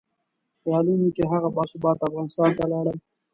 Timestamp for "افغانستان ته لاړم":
2.07-2.97